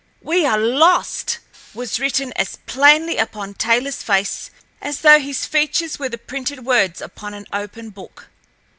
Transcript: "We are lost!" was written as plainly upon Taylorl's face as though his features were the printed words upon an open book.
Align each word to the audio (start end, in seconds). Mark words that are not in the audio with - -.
"We 0.23 0.47
are 0.47 0.57
lost!" 0.57 1.37
was 1.75 1.99
written 1.99 2.33
as 2.35 2.55
plainly 2.65 3.17
upon 3.17 3.53
Taylorl's 3.53 4.01
face 4.01 4.49
as 4.81 5.01
though 5.01 5.19
his 5.19 5.45
features 5.45 5.99
were 5.99 6.09
the 6.09 6.17
printed 6.17 6.65
words 6.65 7.01
upon 7.01 7.35
an 7.35 7.45
open 7.53 7.91
book. 7.91 8.27